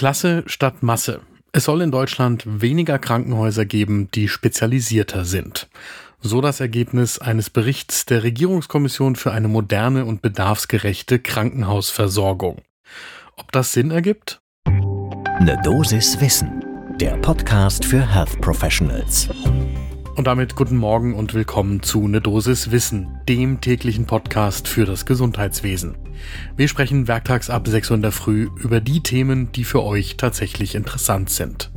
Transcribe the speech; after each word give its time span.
Klasse 0.00 0.44
statt 0.46 0.82
Masse. 0.82 1.20
Es 1.52 1.64
soll 1.64 1.82
in 1.82 1.90
Deutschland 1.90 2.44
weniger 2.46 2.98
Krankenhäuser 2.98 3.66
geben, 3.66 4.08
die 4.14 4.28
spezialisierter 4.28 5.26
sind. 5.26 5.68
So 6.22 6.40
das 6.40 6.58
Ergebnis 6.60 7.18
eines 7.18 7.50
Berichts 7.50 8.06
der 8.06 8.22
Regierungskommission 8.22 9.14
für 9.14 9.32
eine 9.32 9.48
moderne 9.48 10.06
und 10.06 10.22
bedarfsgerechte 10.22 11.18
Krankenhausversorgung. 11.18 12.62
Ob 13.36 13.52
das 13.52 13.74
Sinn 13.74 13.90
ergibt? 13.90 14.40
Eine 14.64 15.60
Dosis 15.62 16.18
Wissen, 16.18 16.64
der 16.98 17.18
Podcast 17.18 17.84
für 17.84 18.00
Health 18.00 18.40
Professionals. 18.40 19.28
Und 20.20 20.26
damit 20.26 20.54
guten 20.54 20.76
Morgen 20.76 21.14
und 21.14 21.32
willkommen 21.32 21.82
zu 21.82 22.06
Ne 22.06 22.20
Dosis 22.20 22.70
Wissen, 22.70 23.22
dem 23.26 23.62
täglichen 23.62 24.04
Podcast 24.04 24.68
für 24.68 24.84
das 24.84 25.06
Gesundheitswesen. 25.06 25.96
Wir 26.58 26.68
sprechen 26.68 27.08
werktags 27.08 27.48
ab 27.48 27.66
6 27.66 27.90
Uhr 27.90 27.96
in 27.96 28.02
der 28.02 28.12
Früh 28.12 28.50
über 28.56 28.82
die 28.82 29.02
Themen, 29.02 29.50
die 29.52 29.64
für 29.64 29.82
euch 29.82 30.18
tatsächlich 30.18 30.74
interessant 30.74 31.30
sind. 31.30 31.70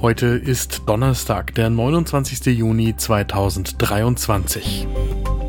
Heute 0.00 0.26
ist 0.26 0.82
Donnerstag, 0.86 1.54
der 1.54 1.70
29. 1.70 2.46
Juni 2.46 2.96
2023. 2.96 4.88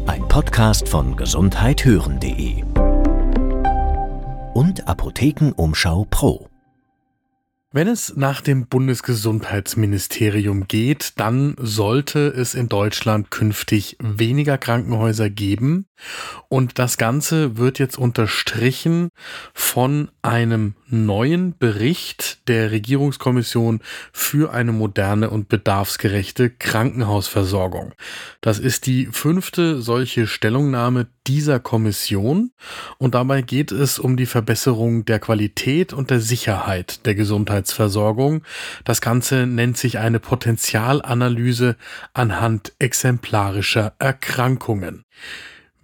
Ein 0.06 0.28
Podcast 0.28 0.88
von 0.88 1.16
gesundheithören.de 1.16 2.64
und 4.54 4.88
Apothekenumschau 4.88 6.06
Pro. 6.12 6.51
Wenn 7.74 7.88
es 7.88 8.18
nach 8.18 8.42
dem 8.42 8.68
Bundesgesundheitsministerium 8.68 10.68
geht, 10.68 11.18
dann 11.22 11.56
sollte 11.58 12.28
es 12.28 12.54
in 12.54 12.68
Deutschland 12.68 13.32
künftig 13.32 13.96
weniger 14.02 14.58
Krankenhäuser 14.58 15.30
geben. 15.30 15.86
Und 16.50 16.80
das 16.80 16.98
Ganze 16.98 17.56
wird 17.56 17.80
jetzt 17.80 17.98
unterstrichen 17.98 19.08
von 19.54 20.12
einem 20.22 20.76
neuen 20.88 21.58
Bericht 21.58 22.46
der 22.50 22.72
Regierungskommission 22.72 23.80
für 24.12 24.52
eine 24.52 24.74
moderne 24.74 25.30
und 25.30 25.48
bedarfsgerechte 25.48 26.50
Krankenhausversorgung. 26.50 27.94
Das 28.42 28.60
ist 28.60 28.86
die 28.86 29.06
fünfte 29.06 29.82
solche 29.82 30.28
Stellungnahme 30.28 31.08
dieser 31.28 31.60
Kommission 31.60 32.52
und 32.98 33.16
dabei 33.16 33.42
geht 33.42 33.72
es 33.72 34.00
um 34.00 34.18
die 34.18 34.26
Verbesserung 34.26 35.06
der 35.06 35.20
Qualität 35.20 35.94
und 35.94 36.10
der 36.10 36.20
Sicherheit 36.20 37.06
der 37.06 37.16
Gesundheitsversorgung. 37.16 38.44
Das 38.84 39.02
Ganze 39.02 39.46
nennt 39.46 39.78
sich 39.78 40.00
eine 40.00 40.20
Potenzialanalyse 40.20 41.76
anhand 42.14 42.74
exemplarischer 42.80 43.94
Erkrankungen. 44.00 45.06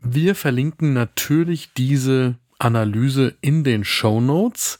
Wir 0.02 0.35
verlinken 0.35 0.94
natürlich 0.94 1.73
diese 1.75 2.35
Analyse 2.59 3.35
in 3.41 3.63
den 3.63 3.83
Show 3.83 4.22
Notes 4.22 4.79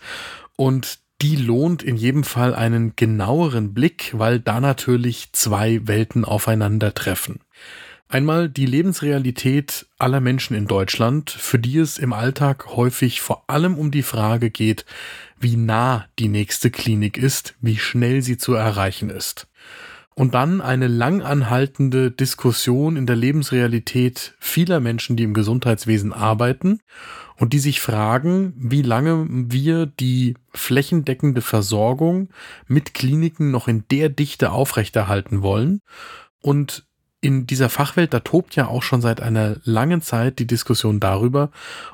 und 0.55 0.99
die 1.21 1.36
lohnt 1.36 1.81
in 1.81 1.97
jedem 1.97 2.23
Fall 2.23 2.53
einen 2.53 2.95
genaueren 2.95 3.73
Blick, 3.73 4.11
weil 4.14 4.39
da 4.39 4.59
natürlich 4.59 5.30
zwei 5.33 5.88
Welten 5.88 6.25
aufeinandertreffen. 6.25 7.39
Einmal 8.09 8.47
die 8.47 8.66
Lebensrealität 8.66 9.86
aller 10.00 10.22
Menschen 10.22 10.55
in 10.55 10.66
Deutschland, 10.66 11.30
für 11.30 11.59
die 11.59 11.77
es 11.77 11.97
im 11.97 12.14
Alltag 12.14 12.67
häufig 12.67 13.19
vor 13.19 13.49
allem 13.49 13.77
um 13.77 13.91
die 13.91 14.03
Frage 14.03 14.49
geht, 14.49 14.86
wie 15.38 15.58
nah 15.58 16.05
die 16.17 16.30
nächste 16.30 16.72
Klinik 16.72 17.17
ist, 17.17 17.55
wie 17.59 17.75
schnell 17.75 18.22
sie 18.22 18.38
zu 18.38 18.53
erreichen 18.53 19.09
ist. 19.09 19.47
Und 20.16 20.33
dann 20.33 20.61
eine 20.61 20.88
langanhaltende 20.88 22.09
Diskussion 22.09 22.95
in 22.95 23.05
der 23.05 23.17
Lebensrealität 23.17 24.36
vieler 24.39 24.80
Menschen, 24.80 25.17
die 25.17 25.23
im 25.23 25.33
Gesundheitswesen 25.33 26.14
arbeiten 26.14 26.80
und 27.36 27.52
die 27.52 27.59
sich 27.59 27.81
fragen, 27.81 28.53
wie 28.58 28.81
lange 28.81 29.27
wir 29.30 29.86
die 29.86 30.36
flächendeckende 30.53 31.42
Versorgung 31.42 32.30
mit 32.67 32.94
Kliniken 32.94 33.52
noch 33.52 33.67
in 33.67 33.83
der 33.92 34.08
Dichte 34.09 34.52
aufrechterhalten 34.52 35.44
wollen. 35.44 35.81
Und 36.42 36.86
in 37.28 37.45
dieser 37.45 37.67
Fachwelt, 37.67 38.14
da 38.14 38.22
tobt 38.22 38.56
ja 38.56 38.70
auch 38.70 38.83
schon 38.83 39.02
seit 39.02 39.20
einer 39.20 39.58
langen 39.65 40.02
Zeit 40.02 40.39
die 40.39 40.48
Diskussion 40.48 41.02
darüber, 41.02 41.52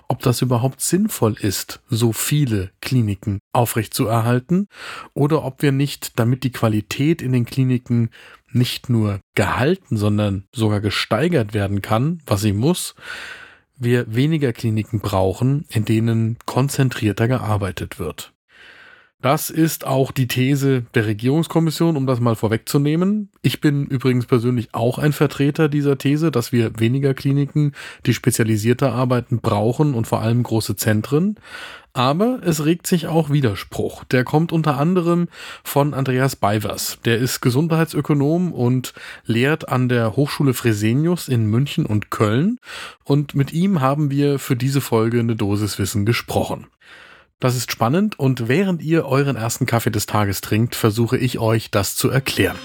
ob 0.07 0.19
das 0.19 0.43
überhaupt 0.43 0.79
sinnvoll 0.79 1.33
ist, 1.39 1.81
so 1.89 2.13
viele 2.13 2.69
Kliniken 2.81 3.39
aufrechtzuerhalten 3.51 4.67
oder 5.15 5.43
ob 5.43 5.63
wir 5.63 5.71
nicht, 5.71 6.19
damit 6.19 6.43
die 6.43 6.51
Qualität 6.51 7.23
in 7.23 7.31
den 7.31 7.45
Kliniken 7.45 8.11
nicht 8.51 8.89
nur 8.89 9.21
gehalten, 9.33 9.97
sondern 9.97 10.43
sogar 10.53 10.81
gesteigert 10.81 11.55
werden 11.55 11.81
kann, 11.81 12.21
was 12.27 12.41
sie 12.41 12.53
muss, 12.53 12.93
wir 13.75 14.13
weniger 14.13 14.53
Kliniken 14.53 14.99
brauchen, 14.99 15.65
in 15.67 15.83
denen 15.83 16.37
konzentrierter 16.45 17.27
gearbeitet 17.27 17.97
wird. 17.97 18.33
Das 19.23 19.49
ist 19.49 19.87
auch 19.87 20.11
die 20.11 20.27
These 20.27 20.83
der 20.95 21.05
Regierungskommission, 21.05 21.95
um 21.95 22.05
das 22.05 22.19
mal 22.19 22.35
vorwegzunehmen. 22.35 23.29
Ich 23.41 23.61
bin 23.61 23.85
übrigens 23.85 24.25
persönlich 24.25 24.67
auch 24.73 24.97
ein 24.97 25.13
Vertreter 25.13 25.69
dieser 25.69 25.97
These, 25.97 26.29
dass 26.29 26.51
wir 26.51 26.77
weniger 26.77 27.13
Kliniken, 27.13 27.71
die 28.05 28.13
spezialisierter 28.13 28.91
arbeiten, 28.91 29.39
brauchen 29.39 29.93
und 29.93 30.07
vor 30.07 30.19
allem 30.19 30.43
große 30.43 30.75
Zentren. 30.75 31.37
Aber 31.93 32.41
es 32.43 32.65
regt 32.65 32.85
sich 32.85 33.07
auch 33.07 33.29
Widerspruch. 33.29 34.03
Der 34.03 34.25
kommt 34.25 34.51
unter 34.51 34.77
anderem 34.77 35.29
von 35.63 35.93
Andreas 35.93 36.35
Beivers. 36.35 36.97
Der 37.05 37.17
ist 37.17 37.39
Gesundheitsökonom 37.39 38.51
und 38.51 38.93
lehrt 39.25 39.69
an 39.69 39.87
der 39.87 40.17
Hochschule 40.17 40.53
Fresenius 40.53 41.29
in 41.29 41.45
München 41.45 41.85
und 41.85 42.11
Köln. 42.11 42.59
Und 43.05 43.35
mit 43.35 43.53
ihm 43.53 43.79
haben 43.79 44.11
wir 44.11 44.37
für 44.37 44.57
diese 44.57 44.81
Folge 44.81 45.21
eine 45.21 45.37
Dosis 45.37 45.79
Wissen 45.79 46.05
gesprochen. 46.05 46.67
Das 47.43 47.57
ist 47.57 47.73
spannend 47.73 48.17
und 48.17 48.47
während 48.47 48.81
ihr 48.81 49.05
euren 49.05 49.35
ersten 49.35 49.65
Kaffee 49.65 49.91
des 49.91 50.05
Tages 50.05 50.39
trinkt, 50.39 50.75
versuche 50.75 51.17
ich 51.17 51.39
euch 51.39 51.71
das 51.71 51.97
zu 51.97 52.09
erklären. 52.09 52.55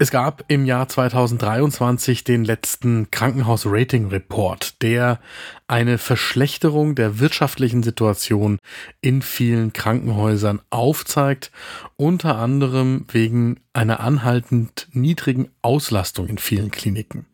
Es 0.00 0.10
gab 0.10 0.42
im 0.48 0.64
Jahr 0.64 0.88
2023 0.88 2.24
den 2.24 2.44
letzten 2.44 3.08
Krankenhaus-Rating-Report, 3.12 4.82
der 4.82 5.20
eine 5.68 5.96
Verschlechterung 5.96 6.96
der 6.96 7.20
wirtschaftlichen 7.20 7.84
Situation 7.84 8.58
in 9.00 9.22
vielen 9.22 9.72
Krankenhäusern 9.72 10.60
aufzeigt, 10.70 11.52
unter 11.94 12.36
anderem 12.36 13.04
wegen 13.12 13.60
einer 13.72 14.00
anhaltend 14.00 14.88
niedrigen 14.90 15.50
Auslastung 15.62 16.26
in 16.26 16.38
vielen 16.38 16.72
Kliniken. 16.72 17.26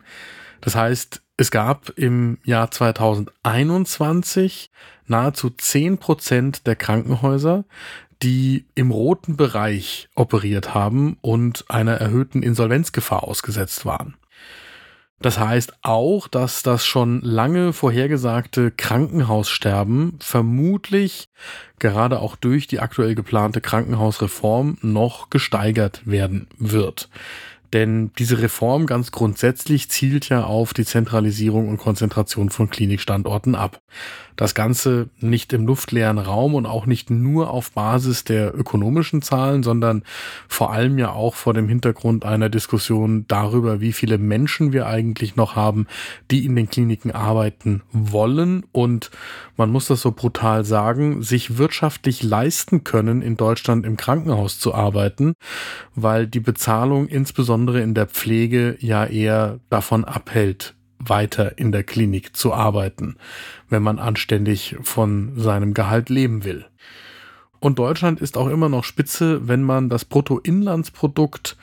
Das 0.60 0.74
heißt, 0.74 1.22
es 1.36 1.50
gab 1.50 1.90
im 1.96 2.38
Jahr 2.44 2.70
2021 2.70 4.70
nahezu 5.06 5.50
10 5.50 5.98
Prozent 5.98 6.66
der 6.66 6.76
Krankenhäuser, 6.76 7.64
die 8.22 8.64
im 8.74 8.90
roten 8.90 9.36
Bereich 9.36 10.08
operiert 10.14 10.74
haben 10.74 11.18
und 11.20 11.66
einer 11.68 11.94
erhöhten 11.94 12.42
Insolvenzgefahr 12.42 13.24
ausgesetzt 13.24 13.84
waren. 13.84 14.16
Das 15.20 15.38
heißt 15.38 15.78
auch, 15.80 16.28
dass 16.28 16.62
das 16.62 16.84
schon 16.84 17.22
lange 17.22 17.72
vorhergesagte 17.72 18.70
Krankenhaussterben 18.70 20.18
vermutlich 20.20 21.28
gerade 21.78 22.20
auch 22.20 22.36
durch 22.36 22.66
die 22.66 22.80
aktuell 22.80 23.14
geplante 23.14 23.62
Krankenhausreform 23.62 24.76
noch 24.82 25.30
gesteigert 25.30 26.02
werden 26.04 26.48
wird. 26.58 27.08
Denn 27.76 28.10
diese 28.18 28.40
Reform 28.40 28.86
ganz 28.86 29.12
grundsätzlich 29.12 29.90
zielt 29.90 30.30
ja 30.30 30.44
auf 30.44 30.72
die 30.72 30.86
Zentralisierung 30.86 31.68
und 31.68 31.76
Konzentration 31.76 32.48
von 32.48 32.70
Klinikstandorten 32.70 33.54
ab. 33.54 33.82
Das 34.34 34.54
Ganze 34.54 35.10
nicht 35.18 35.52
im 35.52 35.66
luftleeren 35.66 36.16
Raum 36.16 36.54
und 36.54 36.64
auch 36.64 36.86
nicht 36.86 37.10
nur 37.10 37.50
auf 37.50 37.72
Basis 37.72 38.24
der 38.24 38.54
ökonomischen 38.54 39.20
Zahlen, 39.20 39.62
sondern 39.62 40.04
vor 40.48 40.72
allem 40.72 40.96
ja 40.96 41.12
auch 41.12 41.34
vor 41.34 41.52
dem 41.52 41.68
Hintergrund 41.68 42.24
einer 42.24 42.48
Diskussion 42.48 43.26
darüber, 43.28 43.80
wie 43.80 43.92
viele 43.92 44.16
Menschen 44.16 44.72
wir 44.72 44.86
eigentlich 44.86 45.36
noch 45.36 45.54
haben, 45.54 45.86
die 46.30 46.46
in 46.46 46.56
den 46.56 46.70
Kliniken 46.70 47.10
arbeiten 47.10 47.82
wollen 47.92 48.64
und 48.72 49.10
man 49.56 49.70
muss 49.70 49.86
das 49.86 50.02
so 50.02 50.12
brutal 50.12 50.66
sagen, 50.66 51.22
sich 51.22 51.56
wirtschaftlich 51.56 52.22
leisten 52.22 52.84
können, 52.84 53.22
in 53.22 53.38
Deutschland 53.38 53.86
im 53.86 53.96
Krankenhaus 53.96 54.58
zu 54.58 54.74
arbeiten, 54.74 55.32
weil 55.94 56.26
die 56.26 56.40
Bezahlung 56.40 57.08
insbesondere 57.08 57.65
in 57.74 57.94
der 57.94 58.06
Pflege 58.06 58.76
ja 58.80 59.04
eher 59.04 59.60
davon 59.68 60.04
abhält, 60.04 60.74
weiter 60.98 61.58
in 61.58 61.72
der 61.72 61.84
Klinik 61.84 62.36
zu 62.36 62.52
arbeiten, 62.52 63.16
wenn 63.68 63.82
man 63.82 63.98
anständig 63.98 64.76
von 64.82 65.32
seinem 65.36 65.74
Gehalt 65.74 66.08
leben 66.08 66.44
will. 66.44 66.64
Und 67.60 67.78
Deutschland 67.78 68.20
ist 68.20 68.36
auch 68.36 68.48
immer 68.48 68.68
noch 68.68 68.84
spitze, 68.84 69.48
wenn 69.48 69.62
man 69.62 69.88
das 69.88 70.04
Bruttoinlandsprodukt 70.04 71.56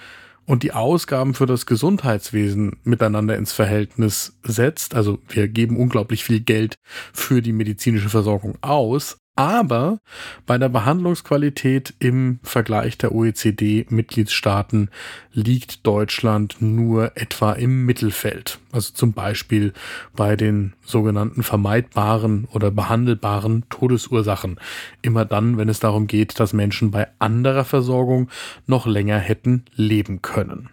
und 0.46 0.64
die 0.64 0.74
Ausgaben 0.74 1.34
für 1.34 1.46
das 1.46 1.66
Gesundheitswesen 1.66 2.78
miteinander 2.84 3.38
ins 3.38 3.54
Verhältnis 3.54 4.38
setzt. 4.44 4.96
Also 4.96 5.20
wir 5.30 5.48
geben 5.48 5.78
unglaublich 5.78 6.24
viel 6.24 6.42
Geld 6.42 6.76
für 7.14 7.42
die 7.42 7.54
medizinische 7.54 8.10
Versorgung 8.10 8.58
aus, 8.62 9.18
Aber 9.36 10.00
bei 10.46 10.60
der 10.60 10.70
Behandlungsqualität 10.70 11.96
im 11.98 12.40
Vergleich 12.44 13.00
der 13.00 13.14
OECD-Mitgliedstaaten 13.16 14.92
liegt 15.32 15.88
Deutschland 15.88 16.58
nur 16.60 17.18
etwa 17.18 17.54
im 17.54 17.84
Mittelfeld. 17.84 18.60
Also 18.72 18.94
zum 18.94 19.14
Beispiel 19.14 19.74
bei 20.16 20.36
den 20.36 20.74
sogenannten 20.86 21.42
vermeidbaren 21.42 22.46
oder 22.52 22.70
behandelbaren 22.70 23.66
Todesursachen. 23.70 24.60
Immer 25.02 25.26
dann, 25.26 25.58
wenn 25.58 25.70
es 25.70 25.80
darum 25.80 26.06
geht, 26.06 26.40
dass 26.40 26.54
Menschen 26.54 26.92
bei 26.92 27.08
anderer 27.18 27.66
Versorgung 27.66 28.30
noch 28.68 28.86
länger 28.86 29.18
hätten 29.18 29.66
leben 29.74 30.22
können. 30.22 30.70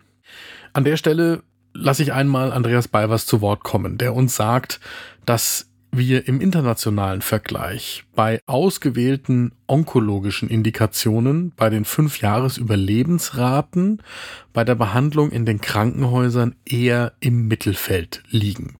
An 0.74 0.84
der 0.84 0.98
Stelle 0.98 1.42
lasse 1.72 2.02
ich 2.02 2.12
einmal 2.12 2.52
Andreas 2.52 2.88
Balvers 2.88 3.24
zu 3.24 3.40
Wort 3.40 3.62
kommen, 3.62 3.96
der 3.96 4.14
uns 4.14 4.36
sagt, 4.36 4.80
dass 5.24 5.69
wir 5.92 6.28
im 6.28 6.40
internationalen 6.40 7.22
Vergleich 7.22 8.04
bei 8.14 8.40
ausgewählten 8.46 9.52
onkologischen 9.66 10.48
Indikationen, 10.48 11.52
bei 11.56 11.70
den 11.70 11.84
fünf 11.84 12.20
Jahres 12.20 12.58
Überlebensraten, 12.58 14.02
bei 14.52 14.64
der 14.64 14.74
Behandlung 14.74 15.30
in 15.30 15.44
den 15.44 15.60
Krankenhäusern 15.60 16.54
eher 16.64 17.12
im 17.20 17.48
Mittelfeld 17.48 18.22
liegen. 18.28 18.76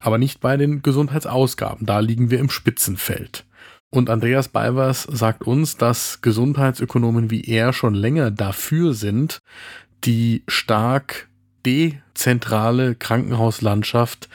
Aber 0.00 0.18
nicht 0.18 0.40
bei 0.40 0.56
den 0.56 0.82
Gesundheitsausgaben, 0.82 1.86
da 1.86 2.00
liegen 2.00 2.30
wir 2.30 2.38
im 2.38 2.50
Spitzenfeld. 2.50 3.44
Und 3.90 4.10
Andreas 4.10 4.48
Balvers 4.48 5.04
sagt 5.04 5.44
uns, 5.44 5.76
dass 5.76 6.20
Gesundheitsökonomen 6.20 7.30
wie 7.30 7.42
er 7.42 7.72
schon 7.72 7.94
länger 7.94 8.30
dafür 8.30 8.94
sind, 8.94 9.40
die 10.04 10.44
stark 10.46 11.28
dezentrale 11.66 12.94
Krankenhauslandschaft 12.94 14.28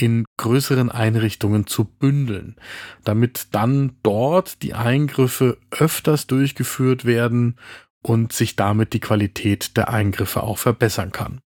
in 0.00 0.24
größeren 0.38 0.90
Einrichtungen 0.90 1.66
zu 1.66 1.84
bündeln, 1.84 2.56
damit 3.04 3.48
dann 3.52 3.98
dort 4.02 4.62
die 4.62 4.72
Eingriffe 4.72 5.58
öfters 5.70 6.26
durchgeführt 6.26 7.04
werden 7.04 7.56
und 8.02 8.32
sich 8.32 8.56
damit 8.56 8.94
die 8.94 9.00
Qualität 9.00 9.76
der 9.76 9.90
Eingriffe 9.90 10.42
auch 10.42 10.56
verbessern 10.56 11.12
kann. 11.12 11.42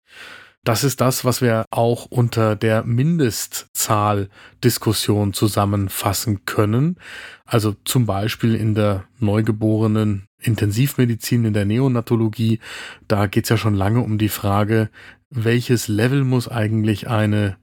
Das 0.64 0.84
ist 0.84 1.00
das, 1.00 1.24
was 1.24 1.40
wir 1.40 1.64
auch 1.70 2.04
unter 2.06 2.54
der 2.54 2.84
Mindestzahl-Diskussion 2.84 5.32
zusammenfassen 5.32 6.44
können. 6.44 6.98
Also 7.44 7.74
zum 7.84 8.06
Beispiel 8.06 8.54
in 8.54 8.76
der 8.76 9.02
neugeborenen 9.18 10.26
Intensivmedizin, 10.40 11.46
in 11.46 11.54
der 11.54 11.64
Neonatologie. 11.64 12.60
Da 13.08 13.26
geht 13.26 13.46
es 13.46 13.50
ja 13.50 13.56
schon 13.56 13.74
lange 13.74 14.02
um 14.02 14.18
die 14.18 14.28
Frage, 14.28 14.88
welches 15.30 15.88
Level 15.88 16.22
muss 16.22 16.46
eigentlich 16.46 17.08
eine 17.08 17.56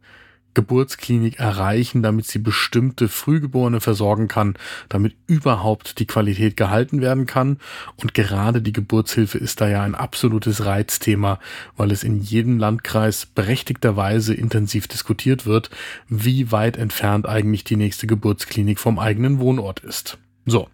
Geburtsklinik 0.60 1.40
erreichen, 1.40 2.04
damit 2.04 2.28
sie 2.28 2.40
bestimmte 2.40 3.08
Frühgeborene 3.08 3.80
versorgen 3.80 4.28
kann, 4.28 4.56
damit 4.90 5.16
überhaupt 5.26 6.00
die 6.00 6.06
Qualität 6.06 6.58
gehalten 6.58 7.00
werden 7.00 7.26
kann. 7.26 7.60
Und 7.96 8.14
gerade 8.14 8.62
die 8.62 8.74
Geburtshilfe 8.74 9.38
ist 9.38 9.62
da 9.62 9.70
ja 9.70 9.84
ein 9.84 9.96
absolutes 9.96 10.66
Reizthema, 10.66 11.40
weil 11.78 11.92
es 11.92 12.04
in 12.04 12.20
jedem 12.20 12.60
Landkreis 12.60 13.26
berechtigterweise 13.26 14.34
intensiv 14.34 14.90
diskutiert 14.90 15.46
wird, 15.46 15.70
wie 16.10 16.52
weit 16.52 16.76
entfernt 16.76 17.26
eigentlich 17.26 17.64
die 17.64 17.78
nächste 17.78 18.06
Geburtsklinik 18.06 18.80
vom 18.80 19.00
eigenen 19.00 19.40
Wohnort 19.40 19.80
ist. 19.80 20.18
So. 20.46 20.68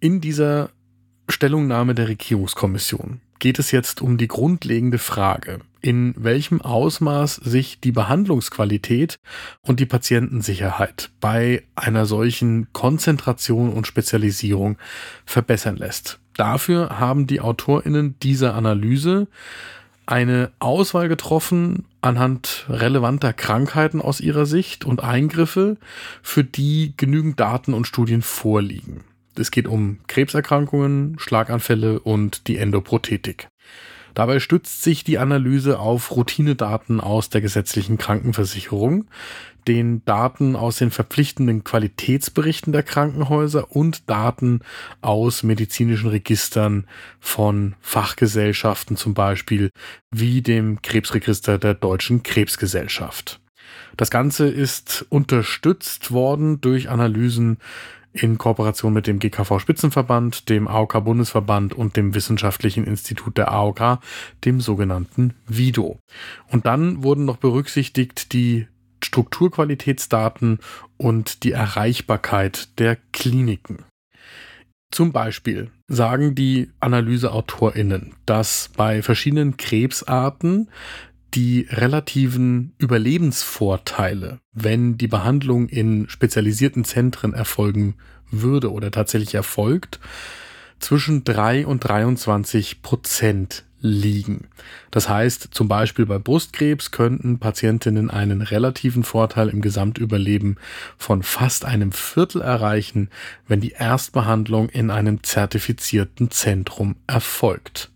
In 0.00 0.22
dieser 0.22 0.70
Stellungnahme 1.28 1.94
der 1.94 2.08
Regierungskommission 2.08 3.20
geht 3.38 3.58
es 3.58 3.70
jetzt 3.70 4.00
um 4.00 4.16
die 4.16 4.28
grundlegende 4.28 4.98
Frage, 4.98 5.60
in 5.84 6.14
welchem 6.16 6.62
Ausmaß 6.62 7.34
sich 7.34 7.78
die 7.78 7.92
Behandlungsqualität 7.92 9.18
und 9.60 9.80
die 9.80 9.86
Patientensicherheit 9.86 11.10
bei 11.20 11.62
einer 11.74 12.06
solchen 12.06 12.72
Konzentration 12.72 13.70
und 13.70 13.86
Spezialisierung 13.86 14.78
verbessern 15.26 15.76
lässt. 15.76 16.20
Dafür 16.38 16.98
haben 16.98 17.26
die 17.26 17.42
Autorinnen 17.42 18.18
dieser 18.20 18.54
Analyse 18.54 19.28
eine 20.06 20.52
Auswahl 20.58 21.08
getroffen 21.08 21.84
anhand 22.00 22.64
relevanter 22.70 23.34
Krankheiten 23.34 24.00
aus 24.00 24.20
ihrer 24.20 24.46
Sicht 24.46 24.86
und 24.86 25.04
Eingriffe, 25.04 25.76
für 26.22 26.44
die 26.44 26.94
genügend 26.96 27.38
Daten 27.40 27.74
und 27.74 27.86
Studien 27.86 28.22
vorliegen. 28.22 29.04
Es 29.36 29.50
geht 29.50 29.68
um 29.68 29.98
Krebserkrankungen, 30.06 31.18
Schlaganfälle 31.18 32.00
und 32.00 32.48
die 32.48 32.56
Endoprothetik. 32.56 33.48
Dabei 34.14 34.38
stützt 34.38 34.82
sich 34.82 35.02
die 35.04 35.18
Analyse 35.18 35.78
auf 35.80 36.14
Routinedaten 36.14 37.00
aus 37.00 37.30
der 37.30 37.40
gesetzlichen 37.40 37.98
Krankenversicherung, 37.98 39.06
den 39.66 40.04
Daten 40.04 40.56
aus 40.56 40.76
den 40.76 40.90
verpflichtenden 40.90 41.64
Qualitätsberichten 41.64 42.72
der 42.72 42.82
Krankenhäuser 42.82 43.74
und 43.74 44.08
Daten 44.08 44.60
aus 45.00 45.42
medizinischen 45.42 46.10
Registern 46.10 46.86
von 47.18 47.74
Fachgesellschaften 47.80 48.96
zum 48.96 49.14
Beispiel, 49.14 49.70
wie 50.10 50.42
dem 50.42 50.82
Krebsregister 50.82 51.58
der 51.58 51.74
Deutschen 51.74 52.22
Krebsgesellschaft. 52.22 53.40
Das 53.96 54.10
Ganze 54.10 54.48
ist 54.48 55.06
unterstützt 55.08 56.10
worden 56.10 56.60
durch 56.60 56.88
Analysen 56.88 57.58
in 58.14 58.38
Kooperation 58.38 58.92
mit 58.92 59.06
dem 59.06 59.18
GKV 59.18 59.58
Spitzenverband, 59.58 60.48
dem 60.48 60.68
AOK 60.68 61.04
Bundesverband 61.04 61.74
und 61.74 61.96
dem 61.96 62.14
Wissenschaftlichen 62.14 62.84
Institut 62.84 63.36
der 63.36 63.52
AOK, 63.52 63.98
dem 64.44 64.60
sogenannten 64.60 65.34
VIDO. 65.46 65.98
Und 66.48 66.64
dann 66.64 67.02
wurden 67.02 67.24
noch 67.24 67.38
berücksichtigt 67.38 68.32
die 68.32 68.68
Strukturqualitätsdaten 69.02 70.60
und 70.96 71.42
die 71.42 71.52
Erreichbarkeit 71.52 72.78
der 72.78 72.96
Kliniken. 73.12 73.84
Zum 74.92 75.10
Beispiel 75.10 75.72
sagen 75.88 76.36
die 76.36 76.70
AnalyseautorInnen, 76.78 78.14
dass 78.26 78.70
bei 78.76 79.02
verschiedenen 79.02 79.56
Krebsarten 79.56 80.68
die 81.34 81.66
relativen 81.70 82.74
Überlebensvorteile, 82.78 84.38
wenn 84.52 84.96
die 84.96 85.08
Behandlung 85.08 85.68
in 85.68 86.08
spezialisierten 86.08 86.84
Zentren 86.84 87.34
erfolgen 87.34 87.96
würde 88.30 88.72
oder 88.72 88.90
tatsächlich 88.90 89.34
erfolgt, 89.34 90.00
zwischen 90.78 91.24
3 91.24 91.66
und 91.66 91.80
23 91.80 92.82
Prozent 92.82 93.64
liegen. 93.80 94.48
Das 94.90 95.08
heißt, 95.08 95.48
zum 95.50 95.68
Beispiel 95.68 96.06
bei 96.06 96.18
Brustkrebs 96.18 96.90
könnten 96.90 97.38
Patientinnen 97.38 98.10
einen 98.10 98.40
relativen 98.40 99.04
Vorteil 99.04 99.48
im 99.50 99.60
Gesamtüberleben 99.60 100.56
von 100.96 101.22
fast 101.22 101.64
einem 101.64 101.92
Viertel 101.92 102.40
erreichen, 102.40 103.10
wenn 103.46 103.60
die 103.60 103.72
Erstbehandlung 103.72 104.70
in 104.70 104.90
einem 104.90 105.22
zertifizierten 105.22 106.30
Zentrum 106.30 106.96
erfolgt. 107.06 107.90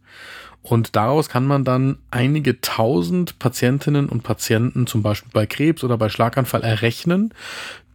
Und 0.69 0.97
daraus 0.97 1.31
kann 1.31 1.47
man 1.47 1.65
dann 1.65 1.97
einige 2.11 2.61
tausend 2.61 3.39
Patientinnen 3.39 4.07
und 4.07 4.23
Patienten, 4.23 4.87
zum 4.87 5.03
Beispiel 5.03 5.31
bei 5.33 5.47
Krebs 5.47 5.83
oder 5.83 5.97
bei 5.97 6.11
Schlaganfall, 6.11 6.63
errechnen, 6.63 7.33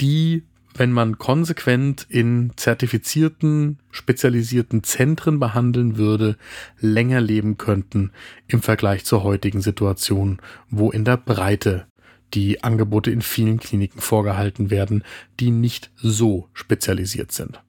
die, 0.01 0.41
wenn 0.73 0.91
man 0.91 1.19
konsequent 1.19 2.07
in 2.09 2.51
zertifizierten, 2.55 3.77
spezialisierten 3.91 4.83
Zentren 4.83 5.39
behandeln 5.39 5.97
würde, 5.97 6.35
länger 6.79 7.21
leben 7.21 7.57
könnten 7.57 8.11
im 8.47 8.63
Vergleich 8.63 9.05
zur 9.05 9.21
heutigen 9.21 9.61
Situation, 9.61 10.39
wo 10.71 10.89
in 10.89 11.05
der 11.05 11.17
Breite 11.17 11.85
die 12.33 12.63
Angebote 12.63 13.11
in 13.11 13.21
vielen 13.21 13.59
Kliniken 13.59 14.01
vorgehalten 14.01 14.71
werden, 14.71 15.03
die 15.39 15.51
nicht 15.51 15.91
so 15.95 16.49
spezialisiert 16.53 17.31
sind. 17.31 17.61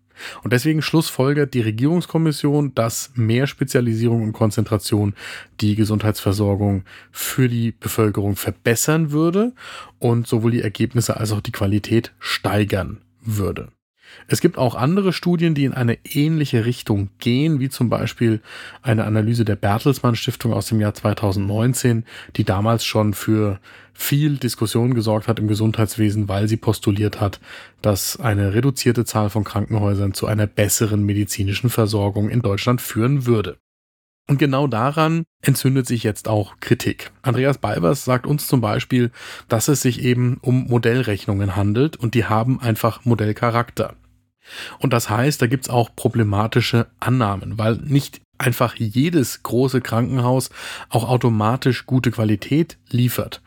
Und 0.42 0.52
deswegen 0.52 0.82
schlussfolgert 0.82 1.54
die 1.54 1.60
Regierungskommission, 1.60 2.74
dass 2.74 3.12
mehr 3.14 3.46
Spezialisierung 3.46 4.22
und 4.22 4.32
Konzentration 4.32 5.14
die 5.60 5.74
Gesundheitsversorgung 5.74 6.84
für 7.10 7.48
die 7.48 7.72
Bevölkerung 7.72 8.36
verbessern 8.36 9.10
würde 9.10 9.52
und 9.98 10.26
sowohl 10.26 10.52
die 10.52 10.62
Ergebnisse 10.62 11.16
als 11.16 11.32
auch 11.32 11.40
die 11.40 11.52
Qualität 11.52 12.12
steigern 12.18 13.00
würde. 13.20 13.68
Es 14.26 14.40
gibt 14.40 14.58
auch 14.58 14.74
andere 14.74 15.12
Studien, 15.12 15.54
die 15.54 15.64
in 15.64 15.74
eine 15.74 15.98
ähnliche 16.04 16.64
Richtung 16.64 17.10
gehen, 17.18 17.60
wie 17.60 17.68
zum 17.68 17.88
Beispiel 17.88 18.40
eine 18.82 19.04
Analyse 19.04 19.44
der 19.44 19.56
Bertelsmann 19.56 20.16
Stiftung 20.16 20.52
aus 20.52 20.66
dem 20.66 20.80
Jahr 20.80 20.94
2019, 20.94 22.04
die 22.36 22.44
damals 22.44 22.84
schon 22.84 23.14
für 23.14 23.60
viel 23.92 24.36
Diskussion 24.36 24.94
gesorgt 24.94 25.28
hat 25.28 25.38
im 25.38 25.48
Gesundheitswesen, 25.48 26.28
weil 26.28 26.48
sie 26.48 26.56
postuliert 26.56 27.20
hat, 27.20 27.40
dass 27.82 28.18
eine 28.18 28.54
reduzierte 28.54 29.04
Zahl 29.04 29.30
von 29.30 29.44
Krankenhäusern 29.44 30.14
zu 30.14 30.26
einer 30.26 30.46
besseren 30.46 31.04
medizinischen 31.04 31.70
Versorgung 31.70 32.28
in 32.28 32.42
Deutschland 32.42 32.80
führen 32.80 33.26
würde. 33.26 33.58
Und 34.26 34.38
genau 34.38 34.66
daran 34.66 35.24
entzündet 35.42 35.86
sich 35.86 36.02
jetzt 36.02 36.28
auch 36.28 36.58
Kritik. 36.60 37.12
Andreas 37.22 37.58
Balbers 37.58 38.04
sagt 38.04 38.26
uns 38.26 38.46
zum 38.46 38.62
Beispiel, 38.62 39.10
dass 39.48 39.68
es 39.68 39.82
sich 39.82 40.02
eben 40.02 40.38
um 40.40 40.64
Modellrechnungen 40.64 41.56
handelt 41.56 41.96
und 41.96 42.14
die 42.14 42.24
haben 42.24 42.60
einfach 42.60 43.04
Modellcharakter. 43.04 43.96
Und 44.78 44.92
das 44.92 45.10
heißt, 45.10 45.40
da 45.40 45.46
gibt's 45.46 45.68
auch 45.68 45.94
problematische 45.94 46.86
Annahmen, 47.00 47.58
weil 47.58 47.76
nicht 47.76 48.20
einfach 48.38 48.74
jedes 48.76 49.42
große 49.42 49.80
Krankenhaus 49.80 50.50
auch 50.88 51.08
automatisch 51.08 51.86
gute 51.86 52.10
Qualität 52.10 52.76
liefert. 52.90 53.42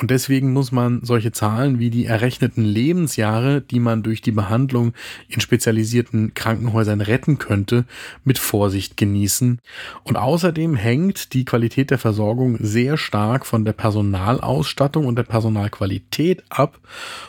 Und 0.00 0.10
deswegen 0.10 0.52
muss 0.52 0.72
man 0.72 1.00
solche 1.02 1.32
Zahlen 1.32 1.78
wie 1.78 1.90
die 1.90 2.06
errechneten 2.06 2.64
Lebensjahre, 2.64 3.60
die 3.60 3.80
man 3.80 4.02
durch 4.02 4.22
die 4.22 4.32
Behandlung 4.32 4.94
in 5.28 5.40
spezialisierten 5.40 6.34
Krankenhäusern 6.34 7.00
retten 7.00 7.38
könnte, 7.38 7.84
mit 8.24 8.38
Vorsicht 8.38 8.96
genießen. 8.96 9.60
Und 10.04 10.16
außerdem 10.16 10.76
hängt 10.76 11.34
die 11.34 11.44
Qualität 11.44 11.90
der 11.90 11.98
Versorgung 11.98 12.56
sehr 12.60 12.96
stark 12.96 13.44
von 13.44 13.64
der 13.64 13.72
Personalausstattung 13.72 15.06
und 15.06 15.16
der 15.16 15.24
Personalqualität 15.24 16.42
ab. 16.48 16.78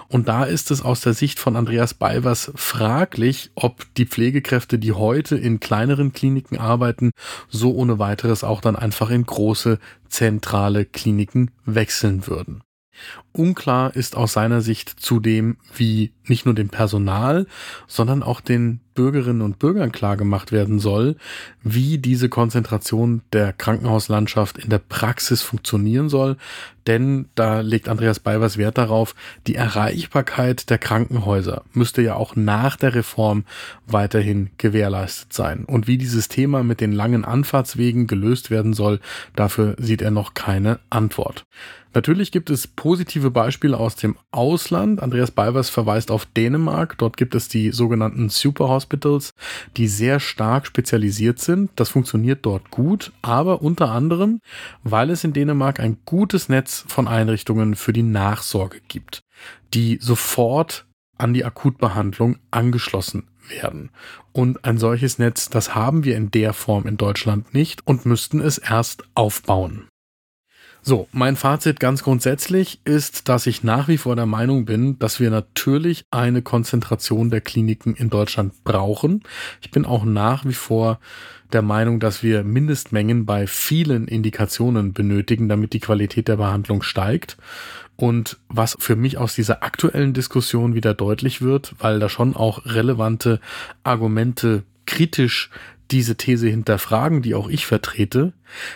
Und 0.07 0.27
da 0.27 0.43
ist 0.43 0.71
es 0.71 0.81
aus 0.81 1.01
der 1.01 1.13
Sicht 1.13 1.39
von 1.39 1.55
Andreas 1.55 1.93
Balvers 1.93 2.51
fraglich, 2.55 3.51
ob 3.55 3.85
die 3.95 4.05
Pflegekräfte, 4.05 4.77
die 4.77 4.93
heute 4.93 5.35
in 5.35 5.59
kleineren 5.59 6.13
Kliniken 6.13 6.57
arbeiten, 6.57 7.02
so 7.49 7.73
ohne 7.73 7.99
weiteres 7.99 8.43
auch 8.43 8.61
dann 8.61 8.75
einfach 8.75 9.09
in 9.09 9.25
große 9.25 9.79
zentrale 10.07 10.85
Kliniken 10.85 11.51
wechseln 11.65 12.27
würden. 12.27 12.61
Unklar 13.31 13.95
ist 13.95 14.15
aus 14.15 14.33
seiner 14.33 14.61
Sicht 14.61 14.89
zudem, 14.89 15.57
wie 15.75 16.13
nicht 16.25 16.45
nur 16.45 16.53
dem 16.53 16.69
Personal, 16.69 17.47
sondern 17.87 18.21
auch 18.21 18.39
den 18.39 18.81
Bürgerinnen 18.93 19.41
und 19.41 19.59
Bürgern 19.59 19.91
klargemacht 19.91 20.51
werden 20.51 20.79
soll, 20.79 21.15
wie 21.63 21.97
diese 21.97 22.29
Konzentration 22.29 23.21
der 23.31 23.53
Krankenhauslandschaft 23.53 24.57
in 24.57 24.69
der 24.69 24.79
Praxis 24.79 25.41
funktionieren 25.41 26.09
soll. 26.09 26.37
Denn 26.87 27.29
da 27.35 27.61
legt 27.61 27.87
Andreas 27.87 28.19
Balvers 28.19 28.57
Wert 28.57 28.77
darauf, 28.77 29.15
die 29.47 29.55
Erreichbarkeit 29.55 30.69
der 30.69 30.77
Krankenhäuser 30.77 31.63
müsste 31.71 32.01
ja 32.01 32.15
auch 32.15 32.35
nach 32.35 32.75
der 32.75 32.93
Reform 32.93 33.45
weiterhin 33.87 34.49
gewährleistet 34.57 35.31
sein. 35.31 35.63
Und 35.65 35.87
wie 35.87 35.97
dieses 35.97 36.27
Thema 36.27 36.63
mit 36.63 36.81
den 36.81 36.91
langen 36.91 37.23
Anfahrtswegen 37.23 38.07
gelöst 38.07 38.51
werden 38.51 38.73
soll, 38.73 38.99
dafür 39.35 39.75
sieht 39.79 40.01
er 40.01 40.11
noch 40.11 40.33
keine 40.33 40.79
Antwort. 40.89 41.45
Natürlich 41.95 42.31
gibt 42.31 42.49
es 42.49 42.65
positive 42.65 43.29
Beispiele 43.29 43.77
aus 43.77 43.95
dem 43.95 44.17
Ausland. 44.31 45.01
Andreas 45.01 45.29
Balvers 45.29 45.69
verweist 45.69 46.09
auf 46.09 46.25
Dänemark. 46.25 46.97
Dort 46.97 47.17
gibt 47.17 47.35
es 47.35 47.49
die 47.49 47.71
sogenannten 47.71 48.29
Super 48.29 48.67
Hospitals, 48.83 49.33
die 49.77 49.87
sehr 49.87 50.19
stark 50.19 50.67
spezialisiert 50.67 51.39
sind. 51.39 51.71
Das 51.75 51.89
funktioniert 51.89 52.45
dort 52.45 52.69
gut, 52.69 53.11
aber 53.21 53.61
unter 53.61 53.91
anderem, 53.91 54.39
weil 54.83 55.09
es 55.09 55.23
in 55.23 55.33
Dänemark 55.33 55.79
ein 55.79 55.97
gutes 56.05 56.49
Netz 56.49 56.83
von 56.87 57.07
Einrichtungen 57.07 57.75
für 57.75 57.93
die 57.93 58.03
Nachsorge 58.03 58.81
gibt, 58.87 59.21
die 59.73 59.97
sofort 60.01 60.85
an 61.17 61.33
die 61.33 61.45
Akutbehandlung 61.45 62.37
angeschlossen 62.51 63.27
werden. 63.47 63.91
Und 64.31 64.65
ein 64.65 64.77
solches 64.77 65.19
Netz, 65.19 65.49
das 65.49 65.75
haben 65.75 66.03
wir 66.03 66.17
in 66.17 66.31
der 66.31 66.53
Form 66.53 66.87
in 66.87 66.97
Deutschland 66.97 67.53
nicht 67.53 67.85
und 67.87 68.05
müssten 68.05 68.41
es 68.41 68.57
erst 68.57 69.03
aufbauen. 69.15 69.87
So, 70.85 71.07
mein 71.13 71.37
Fazit 71.37 71.79
ganz 71.79 72.03
grundsätzlich 72.03 72.81
ist, 72.83 73.29
dass 73.29 73.47
ich 73.47 73.63
nach 73.63 73.87
wie 73.87 73.97
vor 73.97 74.17
der 74.17 74.25
Meinung 74.25 74.65
bin, 74.65 74.99
dass 74.99 75.21
wir 75.21 75.29
natürlich 75.29 76.03
eine 76.11 76.41
Konzentration 76.41 77.29
der 77.29 77.39
Kliniken 77.39 77.95
in 77.95 78.09
Deutschland 78.09 78.65
brauchen. 78.65 79.23
Ich 79.61 79.71
bin 79.71 79.85
auch 79.85 80.03
nach 80.03 80.43
wie 80.43 80.53
vor 80.53 80.99
der 81.53 81.61
Meinung, 81.61 82.01
dass 82.01 82.21
wir 82.21 82.43
Mindestmengen 82.43 83.25
bei 83.25 83.47
vielen 83.47 84.09
Indikationen 84.09 84.91
benötigen, 84.91 85.47
damit 85.47 85.71
die 85.71 85.79
Qualität 85.79 86.27
der 86.27 86.35
Behandlung 86.35 86.81
steigt. 86.81 87.37
Und 87.95 88.37
was 88.49 88.75
für 88.77 88.97
mich 88.97 89.17
aus 89.17 89.35
dieser 89.35 89.63
aktuellen 89.63 90.13
Diskussion 90.13 90.75
wieder 90.75 90.93
deutlich 90.93 91.41
wird, 91.41 91.75
weil 91.79 91.99
da 91.99 92.09
schon 92.09 92.35
auch 92.35 92.65
relevante 92.65 93.39
Argumente 93.83 94.63
kritisch 94.85 95.49
diese 95.93 96.17
These 96.17 96.49
hinterfragen, 96.49 97.21
die 97.21 97.35
auch 97.35 97.47
ich 97.47 97.65
vertrete. 97.65 98.33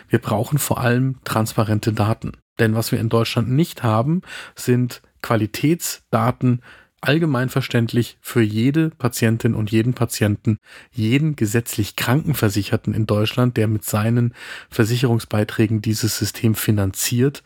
Wir 0.08 0.20
brauchen 0.20 0.60
vor 0.60 0.80
allem 0.80 1.18
transparente 1.24 1.92
Daten. 1.92 2.34
Denn 2.60 2.76
was 2.76 2.92
wir 2.92 3.00
in 3.00 3.10
Deutschland 3.10 3.50
nicht 3.50 3.84
haben, 3.84 4.22
sind 4.56 5.02
Qualitätsdaten 5.22 6.62
allgemein 7.02 7.50
verständlich 7.50 8.18
für 8.22 8.42
jede 8.42 8.92
Patientin 8.92 9.56
und 9.56 9.72
jeden 9.72 9.94
Patienten, 9.94 10.58
jeden 10.92 11.36
gesetzlich 11.36 11.96
Krankenversicherten 11.96 12.94
in 12.94 13.06
Deutschland, 13.06 13.58
der 13.58 13.68
mit 13.68 13.84
seinen 13.84 14.34
Versicherungsbeiträgen 14.70 15.82
dieses 15.82 16.18
System 16.18 16.56
finanziert, 16.56 17.44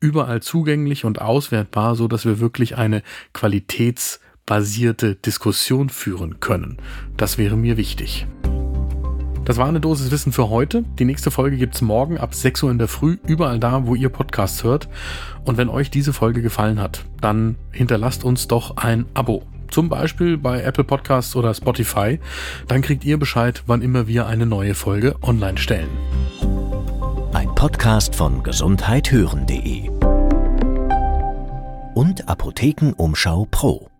überall 0.00 0.42
zugänglich 0.42 1.04
und 1.04 1.20
auswertbar, 1.20 1.96
so 1.96 2.08
dass 2.08 2.24
wir 2.24 2.40
wirklich 2.40 2.76
eine 2.76 3.02
qualitätsbasierte 3.32 5.16
Diskussion 5.16 5.88
führen 5.88 6.40
können. 6.40 6.78
Das 7.16 7.38
wäre 7.38 7.56
mir 7.56 7.76
wichtig. 7.76 8.26
Das 9.44 9.58
war 9.58 9.66
eine 9.66 9.80
Dosis 9.80 10.10
Wissen 10.10 10.32
für 10.32 10.48
heute. 10.48 10.84
Die 10.98 11.04
nächste 11.04 11.30
Folge 11.30 11.58
gibt's 11.58 11.82
morgen 11.82 12.16
ab 12.16 12.34
6 12.34 12.62
Uhr 12.62 12.70
in 12.70 12.78
der 12.78 12.88
Früh, 12.88 13.18
überall 13.26 13.58
da, 13.58 13.86
wo 13.86 13.94
ihr 13.94 14.08
Podcasts 14.08 14.64
hört. 14.64 14.88
Und 15.44 15.58
wenn 15.58 15.68
euch 15.68 15.90
diese 15.90 16.14
Folge 16.14 16.40
gefallen 16.40 16.80
hat, 16.80 17.04
dann 17.20 17.56
hinterlasst 17.70 18.24
uns 18.24 18.48
doch 18.48 18.78
ein 18.78 19.04
Abo. 19.12 19.42
Zum 19.68 19.88
Beispiel 19.88 20.38
bei 20.38 20.62
Apple 20.62 20.84
Podcasts 20.84 21.36
oder 21.36 21.52
Spotify. 21.52 22.20
Dann 22.68 22.80
kriegt 22.80 23.04
ihr 23.04 23.18
Bescheid, 23.18 23.62
wann 23.66 23.82
immer 23.82 24.06
wir 24.06 24.26
eine 24.26 24.46
neue 24.46 24.74
Folge 24.74 25.16
online 25.22 25.58
stellen. 25.58 25.90
Ein 27.32 27.54
Podcast 27.54 28.14
von 28.14 28.42
gesundheithören.de 28.42 29.90
und 31.94 32.28
Apothekenumschau 32.28 33.46
Pro. 33.50 33.93